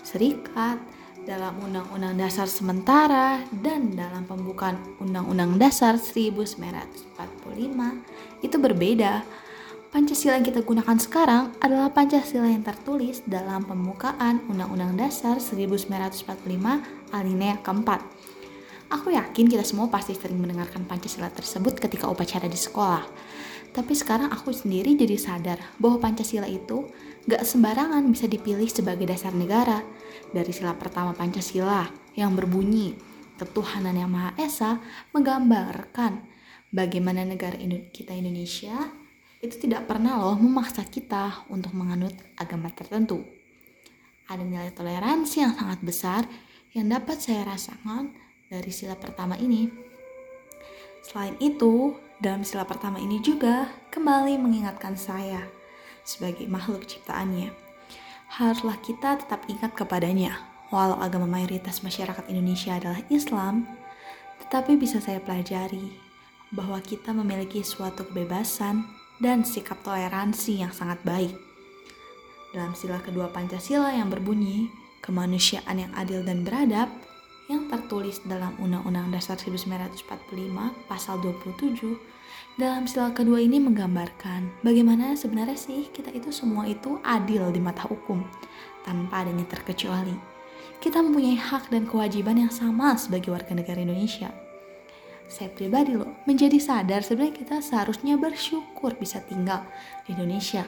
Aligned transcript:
Serikat, 0.00 0.80
dalam 1.26 1.58
Undang-Undang 1.58 2.14
Dasar 2.22 2.46
sementara, 2.46 3.42
dan 3.50 3.98
dalam 3.98 4.24
pembukaan 4.24 4.78
Undang-Undang 5.02 5.58
Dasar 5.58 5.98
1945 5.98 7.18
itu 8.46 8.56
berbeda. 8.56 9.26
Pancasila 9.90 10.36
yang 10.38 10.46
kita 10.46 10.60
gunakan 10.62 10.98
sekarang 11.00 11.56
adalah 11.58 11.90
Pancasila 11.90 12.46
yang 12.46 12.62
tertulis 12.62 13.26
dalam 13.26 13.66
pembukaan 13.66 14.44
Undang-Undang 14.46 14.94
Dasar 14.94 15.42
1945 15.42 17.10
alinea 17.10 17.58
keempat. 17.58 18.00
Aku 18.86 19.10
yakin 19.10 19.50
kita 19.50 19.66
semua 19.66 19.90
pasti 19.90 20.14
sering 20.14 20.38
mendengarkan 20.38 20.86
Pancasila 20.86 21.26
tersebut 21.26 21.74
ketika 21.82 22.06
upacara 22.06 22.46
di 22.46 22.54
sekolah. 22.54 23.02
Tapi 23.76 23.92
sekarang 23.92 24.32
aku 24.32 24.56
sendiri 24.56 24.96
jadi 24.96 25.20
sadar 25.20 25.60
bahwa 25.76 26.00
Pancasila 26.00 26.48
itu 26.48 26.88
gak 27.28 27.44
sembarangan 27.44 28.08
bisa 28.08 28.24
dipilih 28.24 28.72
sebagai 28.72 29.04
dasar 29.04 29.36
negara. 29.36 29.84
Dari 30.32 30.48
sila 30.48 30.72
pertama 30.72 31.12
Pancasila 31.12 31.84
yang 32.16 32.32
berbunyi, 32.32 32.96
ketuhanan 33.36 33.92
yang 33.92 34.08
Maha 34.08 34.32
Esa 34.40 34.80
menggambarkan 35.12 36.24
bagaimana 36.72 37.28
negara 37.28 37.60
kita 37.92 38.16
Indonesia 38.16 38.72
itu 39.44 39.68
tidak 39.68 39.84
pernah 39.84 40.16
loh 40.16 40.40
memaksa 40.40 40.88
kita 40.88 41.44
untuk 41.52 41.76
menganut 41.76 42.16
agama 42.40 42.72
tertentu. 42.72 43.20
Ada 44.32 44.40
nilai 44.40 44.72
toleransi 44.72 45.36
yang 45.44 45.52
sangat 45.52 45.84
besar 45.84 46.24
yang 46.72 46.88
dapat 46.88 47.20
saya 47.20 47.44
rasakan 47.44 48.16
dari 48.48 48.72
sila 48.72 48.96
pertama 48.96 49.36
ini. 49.36 49.68
Selain 51.04 51.36
itu, 51.38 51.94
dalam 52.16 52.40
sila 52.44 52.64
pertama 52.64 52.96
ini 52.96 53.20
juga 53.20 53.68
kembali 53.92 54.40
mengingatkan 54.40 54.96
saya 54.96 55.44
sebagai 56.00 56.48
makhluk 56.48 56.88
ciptaannya. 56.88 57.52
Haruslah 58.32 58.80
kita 58.80 59.20
tetap 59.20 59.44
ingat 59.46 59.76
kepadanya. 59.76 60.40
Walau 60.74 60.98
agama 60.98 61.30
mayoritas 61.30 61.84
masyarakat 61.86 62.26
Indonesia 62.26 62.74
adalah 62.74 62.98
Islam, 63.06 63.68
tetapi 64.42 64.74
bisa 64.74 64.98
saya 64.98 65.22
pelajari 65.22 65.94
bahwa 66.50 66.82
kita 66.82 67.14
memiliki 67.14 67.62
suatu 67.62 68.02
kebebasan 68.02 68.82
dan 69.22 69.46
sikap 69.46 69.78
toleransi 69.86 70.66
yang 70.66 70.74
sangat 70.74 70.98
baik. 71.06 71.34
Dalam 72.50 72.74
sila 72.74 72.98
kedua 72.98 73.30
Pancasila 73.30 73.94
yang 73.94 74.10
berbunyi, 74.10 74.72
kemanusiaan 75.04 75.86
yang 75.86 75.92
adil 75.94 76.24
dan 76.26 76.42
beradab, 76.42 76.90
yang 77.46 77.70
tertulis 77.70 78.18
dalam 78.26 78.54
Undang-Undang 78.58 79.14
Dasar 79.14 79.38
1945 79.38 80.02
pasal 80.90 81.22
27 81.22 81.94
dalam 82.56 82.88
sila 82.88 83.12
kedua 83.12 83.38
ini 83.38 83.62
menggambarkan 83.62 84.64
bagaimana 84.64 85.14
sebenarnya 85.14 85.54
sih 85.54 85.86
kita 85.92 86.10
itu 86.10 86.34
semua 86.34 86.66
itu 86.66 86.98
adil 87.06 87.52
di 87.52 87.60
mata 87.62 87.86
hukum 87.86 88.24
tanpa 88.82 89.22
adanya 89.22 89.46
terkecuali. 89.46 90.16
Kita 90.80 91.00
mempunyai 91.00 91.36
hak 91.36 91.68
dan 91.68 91.84
kewajiban 91.84 92.36
yang 92.36 92.52
sama 92.52 92.96
sebagai 92.96 93.32
warga 93.32 93.52
negara 93.52 93.80
Indonesia. 93.80 94.32
Saya 95.26 95.50
pribadi 95.50 95.98
loh 95.98 96.22
menjadi 96.24 96.56
sadar 96.56 97.02
sebenarnya 97.02 97.44
kita 97.44 97.56
seharusnya 97.58 98.14
bersyukur 98.14 98.94
bisa 98.94 99.22
tinggal 99.26 99.66
di 100.06 100.14
Indonesia 100.14 100.62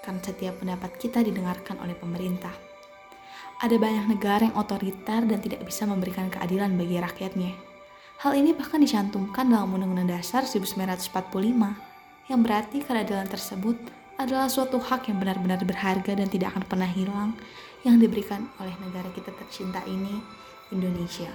karena 0.00 0.22
setiap 0.22 0.62
pendapat 0.62 0.96
kita 0.96 1.20
didengarkan 1.20 1.82
oleh 1.82 1.98
pemerintah 1.98 2.67
ada 3.58 3.74
banyak 3.74 4.06
negara 4.06 4.46
yang 4.46 4.56
otoriter 4.56 5.26
dan 5.26 5.38
tidak 5.42 5.66
bisa 5.66 5.82
memberikan 5.82 6.30
keadilan 6.30 6.78
bagi 6.78 7.02
rakyatnya. 7.02 7.52
Hal 8.22 8.34
ini 8.34 8.54
bahkan 8.54 8.82
dicantumkan 8.82 9.50
dalam 9.50 9.74
Undang-Undang 9.74 10.18
Dasar 10.18 10.46
1945, 10.46 11.10
yang 12.30 12.40
berarti 12.42 12.82
keadilan 12.82 13.26
tersebut 13.26 13.78
adalah 14.18 14.50
suatu 14.50 14.82
hak 14.82 15.10
yang 15.10 15.22
benar-benar 15.22 15.62
berharga 15.62 16.18
dan 16.18 16.26
tidak 16.26 16.54
akan 16.54 16.66
pernah 16.66 16.90
hilang 16.90 17.34
yang 17.86 17.98
diberikan 18.02 18.50
oleh 18.58 18.74
negara 18.82 19.06
kita 19.14 19.30
tercinta 19.34 19.82
ini, 19.86 20.18
Indonesia. 20.74 21.30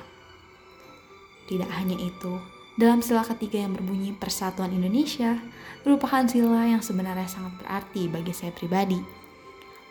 Tidak 1.47 1.71
hanya 1.71 1.95
itu, 1.99 2.39
dalam 2.73 3.05
sila 3.05 3.21
ketiga 3.21 3.61
yang 3.61 3.77
berbunyi 3.77 4.17
Persatuan 4.17 4.73
Indonesia 4.73 5.37
merupakan 5.85 6.25
sila 6.25 6.65
yang 6.65 6.81
sebenarnya 6.81 7.29
sangat 7.29 7.53
berarti 7.61 8.09
bagi 8.09 8.33
saya 8.33 8.49
pribadi. 8.49 8.97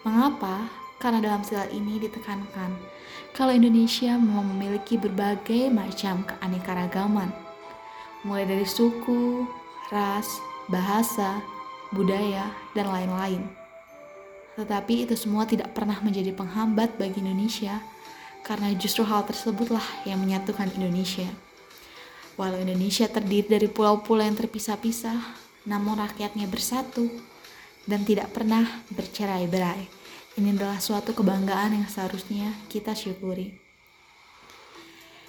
Mengapa? 0.03 0.67
Karena 1.03 1.19
dalam 1.19 1.43
sila 1.43 1.67
ini 1.75 1.99
ditekankan 1.99 2.79
kalau 3.35 3.51
Indonesia 3.51 4.15
memang 4.15 4.55
memiliki 4.55 4.95
berbagai 5.01 5.73
macam 5.73 6.23
keanekaragaman, 6.23 7.33
mulai 8.23 8.47
dari 8.47 8.63
suku, 8.69 9.49
ras, 9.91 10.29
bahasa, 10.71 11.43
budaya, 11.91 12.53
dan 12.77 12.93
lain-lain. 12.93 13.43
Tetapi 14.55 15.09
itu 15.09 15.17
semua 15.17 15.49
tidak 15.49 15.73
pernah 15.73 15.97
menjadi 16.05 16.31
penghambat 16.37 17.01
bagi 17.01 17.25
Indonesia, 17.25 17.81
karena 18.45 18.69
justru 18.77 19.01
hal 19.01 19.25
tersebutlah 19.25 19.83
yang 20.05 20.21
menyatukan 20.21 20.69
Indonesia. 20.77 21.27
Walau 22.37 22.61
Indonesia 22.61 23.09
terdiri 23.09 23.49
dari 23.49 23.69
pulau-pulau 23.73 24.29
yang 24.29 24.37
terpisah-pisah, 24.37 25.19
namun 25.65 26.05
rakyatnya 26.05 26.53
bersatu 26.53 27.09
dan 27.89 28.05
tidak 28.05 28.29
pernah 28.37 28.85
bercerai-berai. 28.93 30.02
Ini 30.33 30.57
adalah 30.57 30.81
suatu 30.81 31.13
kebanggaan 31.13 31.77
yang 31.77 31.85
seharusnya 31.85 32.57
kita 32.73 32.97
syukuri. 32.97 33.53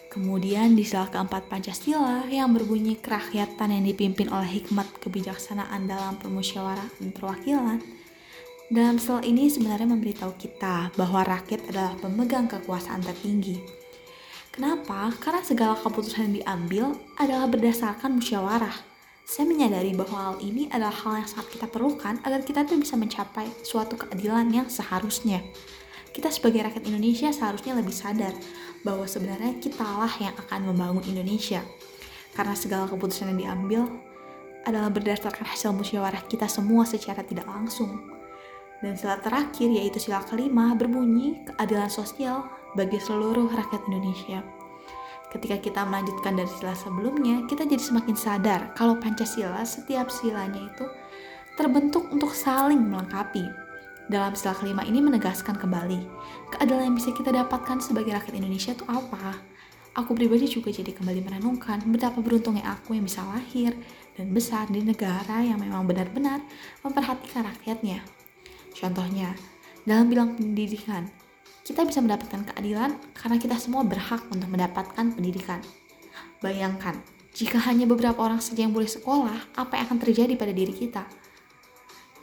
Kemudian 0.07 0.79
di 0.79 0.87
sila 0.87 1.11
keempat 1.11 1.51
Pancasila 1.51 2.23
yang 2.31 2.55
berbunyi 2.55 2.95
kerakyatan 2.95 3.75
yang 3.75 3.83
dipimpin 3.83 4.31
oleh 4.31 4.63
hikmat 4.63 4.87
kebijaksanaan 5.03 5.91
dalam 5.91 6.15
permusyawaratan 6.21 7.11
perwakilan. 7.11 7.83
Dalam 8.71 8.95
sel 8.95 9.19
ini 9.27 9.51
sebenarnya 9.51 9.91
memberitahu 9.91 10.39
kita 10.39 10.95
bahwa 10.95 11.25
rakyat 11.27 11.67
adalah 11.67 11.99
pemegang 11.99 12.47
kekuasaan 12.47 13.03
tertinggi. 13.03 13.59
Kenapa? 14.55 15.11
Karena 15.19 15.43
segala 15.43 15.75
keputusan 15.83 16.31
yang 16.31 16.35
diambil 16.39 16.85
adalah 17.19 17.51
berdasarkan 17.51 18.23
musyawarah 18.23 18.92
saya 19.23 19.47
menyadari 19.47 19.95
bahwa 19.95 20.35
hal 20.35 20.35
ini 20.43 20.67
adalah 20.67 20.91
hal 20.91 21.23
yang 21.23 21.29
sangat 21.31 21.47
kita 21.55 21.67
perlukan 21.71 22.19
agar 22.27 22.43
kita 22.43 22.67
tuh 22.67 22.75
bisa 22.75 22.99
mencapai 22.99 23.47
suatu 23.63 23.95
keadilan 23.95 24.51
yang 24.51 24.67
seharusnya. 24.67 25.39
Kita 26.13 26.29
sebagai 26.29 26.61
rakyat 26.61 26.83
Indonesia 26.85 27.31
seharusnya 27.31 27.73
lebih 27.73 27.95
sadar 27.95 28.35
bahwa 28.83 29.07
sebenarnya 29.07 29.57
kitalah 29.57 30.11
yang 30.19 30.35
akan 30.37 30.69
membangun 30.69 31.03
Indonesia. 31.09 31.63
Karena 32.35 32.53
segala 32.53 32.85
keputusan 32.91 33.33
yang 33.33 33.39
diambil 33.39 33.81
adalah 34.67 34.91
berdasarkan 34.91 35.47
hasil 35.47 35.71
musyawarah 35.71 36.23
kita 36.27 36.45
semua 36.45 36.83
secara 36.83 37.23
tidak 37.23 37.47
langsung. 37.47 38.03
Dan 38.83 38.99
sila 38.99 39.15
terakhir 39.23 39.71
yaitu 39.71 39.97
sila 40.03 40.19
kelima 40.27 40.75
berbunyi 40.75 41.39
keadilan 41.47 41.87
sosial 41.87 42.43
bagi 42.75 42.99
seluruh 42.99 43.47
rakyat 43.47 43.87
Indonesia. 43.87 44.43
Ketika 45.33 45.57
kita 45.57 45.81
melanjutkan 45.89 46.37
dari 46.37 46.45
sila 46.45 46.77
sebelumnya, 46.77 47.41
kita 47.49 47.65
jadi 47.65 47.81
semakin 47.81 48.13
sadar 48.13 48.69
kalau 48.77 49.01
Pancasila 49.01 49.65
setiap 49.65 50.13
silanya 50.13 50.61
itu 50.61 50.85
terbentuk 51.57 52.05
untuk 52.13 52.37
saling 52.37 52.77
melengkapi. 52.77 53.41
Dalam 54.05 54.37
sila 54.37 54.53
kelima 54.53 54.85
ini 54.85 55.01
menegaskan 55.01 55.57
kembali, 55.57 56.05
keadilan 56.53 56.93
yang 56.93 56.95
bisa 56.95 57.09
kita 57.17 57.33
dapatkan 57.33 57.81
sebagai 57.81 58.13
rakyat 58.13 58.35
Indonesia 58.37 58.77
itu 58.77 58.85
apa? 58.85 59.41
Aku 59.93 60.13
pribadi 60.17 60.49
juga 60.49 60.73
jadi 60.73 60.89
kembali 60.89 61.21
merenungkan 61.21 61.81
betapa 61.89 62.21
beruntungnya 62.21 62.65
aku 62.65 62.97
yang 62.97 63.05
bisa 63.05 63.25
lahir 63.29 63.77
dan 64.13 64.33
besar 64.33 64.69
di 64.69 64.81
negara 64.81 65.41
yang 65.41 65.61
memang 65.61 65.85
benar-benar 65.85 66.41
memperhatikan 66.85 67.45
rakyatnya. 67.45 68.05
Contohnya, 68.73 69.37
dalam 69.85 70.09
bilang 70.09 70.33
pendidikan, 70.33 71.09
kita 71.63 71.87
bisa 71.87 72.03
mendapatkan 72.03 72.43
keadilan 72.51 72.99
karena 73.15 73.37
kita 73.39 73.55
semua 73.55 73.87
berhak 73.87 74.23
untuk 74.27 74.51
mendapatkan 74.51 75.15
pendidikan. 75.15 75.63
Bayangkan, 76.43 76.99
jika 77.31 77.57
hanya 77.65 77.87
beberapa 77.87 78.19
orang 78.19 78.43
saja 78.43 78.67
yang 78.67 78.75
boleh 78.75 78.91
sekolah, 78.91 79.55
apa 79.55 79.79
yang 79.79 79.87
akan 79.87 79.99
terjadi 80.03 80.35
pada 80.35 80.51
diri 80.51 80.75
kita? 80.75 81.07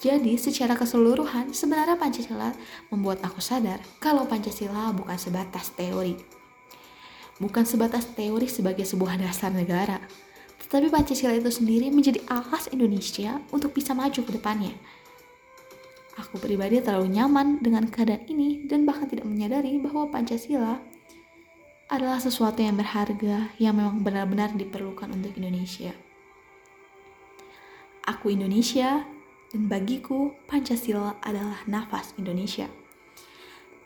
Jadi, 0.01 0.37
secara 0.41 0.77
keseluruhan, 0.77 1.53
sebenarnya 1.53 1.97
Pancasila 1.97 2.53
membuat 2.89 3.21
aku 3.21 3.41
sadar 3.41 3.81
kalau 4.01 4.25
Pancasila 4.25 4.93
bukan 4.97 5.17
sebatas 5.17 5.73
teori. 5.77 6.17
Bukan 7.41 7.65
sebatas 7.65 8.09
teori 8.13 8.49
sebagai 8.49 8.85
sebuah 8.85 9.17
dasar 9.21 9.53
negara, 9.53 10.01
tetapi 10.61 10.93
Pancasila 10.93 11.33
itu 11.33 11.49
sendiri 11.49 11.89
menjadi 11.89 12.21
alas 12.29 12.69
Indonesia 12.73 13.41
untuk 13.53 13.73
bisa 13.73 13.97
maju 13.97 14.21
ke 14.21 14.33
depannya. 14.37 14.77
Aku 16.21 16.37
pribadi 16.37 16.85
terlalu 16.85 17.17
nyaman 17.17 17.65
dengan 17.65 17.89
keadaan 17.89 18.29
ini 18.29 18.69
dan 18.69 18.85
bahkan 18.85 19.09
tidak 19.09 19.25
menyadari 19.25 19.81
bahwa 19.81 20.05
Pancasila 20.13 20.77
adalah 21.89 22.21
sesuatu 22.21 22.61
yang 22.61 22.77
berharga 22.77 23.49
yang 23.57 23.73
memang 23.73 24.05
benar-benar 24.05 24.53
diperlukan 24.53 25.09
untuk 25.09 25.33
Indonesia. 25.41 25.97
Aku 28.05 28.29
Indonesia 28.37 29.09
dan 29.49 29.63
bagiku 29.65 30.37
Pancasila 30.45 31.17
adalah 31.25 31.65
nafas 31.65 32.13
Indonesia. 32.21 32.69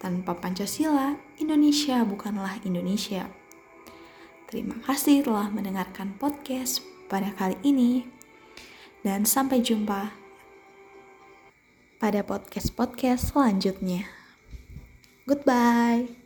Tanpa 0.02 0.34
Pancasila, 0.34 1.14
Indonesia 1.38 2.02
bukanlah 2.02 2.58
Indonesia. 2.66 3.30
Terima 4.50 4.74
kasih 4.82 5.22
telah 5.22 5.54
mendengarkan 5.54 6.18
podcast 6.18 6.82
pada 7.06 7.30
kali 7.30 7.54
ini 7.62 8.04
dan 9.06 9.22
sampai 9.22 9.62
jumpa 9.62 10.23
pada 12.04 12.20
podcast-podcast 12.20 13.32
selanjutnya. 13.32 14.04
Goodbye. 15.24 16.23